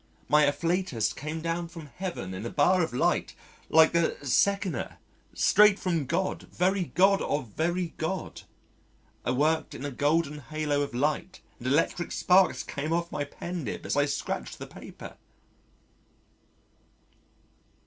My 0.27 0.45
afflatus 0.47 1.13
came 1.13 1.41
down 1.41 1.67
from 1.67 1.85
Heaven 1.95 2.33
in 2.33 2.43
a 2.43 2.49
bar 2.49 2.81
of 2.81 2.91
light 2.91 3.35
like 3.69 3.91
the 3.91 4.17
Shekinah 4.25 4.97
straight 5.35 5.77
from 5.77 6.07
God, 6.07 6.47
very 6.51 6.85
God 6.95 7.21
of 7.21 7.49
very 7.49 7.93
God. 7.97 8.41
I 9.23 9.29
worked 9.29 9.75
in 9.75 9.85
a 9.85 9.91
golden 9.91 10.39
halo 10.39 10.81
of 10.81 10.95
light 10.95 11.39
and 11.59 11.67
electric 11.67 12.11
sparks 12.11 12.63
came 12.63 12.91
off 12.91 13.11
my 13.11 13.25
pen 13.25 13.63
nib 13.63 13.85
as 13.85 13.95
I 13.95 14.07
scratched 14.07 14.57
the 14.57 14.65
paper. 14.65 15.17